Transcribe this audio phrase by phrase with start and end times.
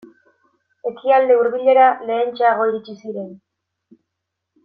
[0.91, 3.29] Ekialde Hurbilera lehentxeago iritsi ziren.